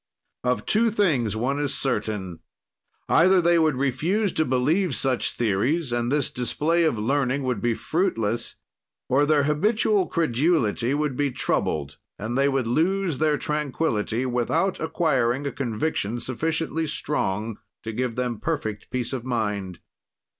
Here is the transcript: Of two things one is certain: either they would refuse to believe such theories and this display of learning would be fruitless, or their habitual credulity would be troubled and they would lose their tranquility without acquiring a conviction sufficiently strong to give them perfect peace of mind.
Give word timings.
Of 0.43 0.65
two 0.65 0.89
things 0.89 1.35
one 1.35 1.59
is 1.59 1.75
certain: 1.77 2.39
either 3.07 3.39
they 3.39 3.59
would 3.59 3.75
refuse 3.77 4.33
to 4.33 4.45
believe 4.45 4.95
such 4.95 5.35
theories 5.35 5.93
and 5.93 6.11
this 6.11 6.31
display 6.31 6.85
of 6.85 6.97
learning 6.97 7.43
would 7.43 7.61
be 7.61 7.75
fruitless, 7.75 8.55
or 9.09 9.27
their 9.27 9.43
habitual 9.43 10.07
credulity 10.07 10.95
would 10.95 11.15
be 11.15 11.29
troubled 11.29 11.99
and 12.17 12.35
they 12.35 12.49
would 12.49 12.65
lose 12.65 13.19
their 13.19 13.37
tranquility 13.37 14.25
without 14.25 14.79
acquiring 14.79 15.45
a 15.45 15.51
conviction 15.51 16.19
sufficiently 16.19 16.87
strong 16.87 17.59
to 17.83 17.91
give 17.93 18.15
them 18.15 18.39
perfect 18.39 18.89
peace 18.89 19.13
of 19.13 19.23
mind. 19.23 19.81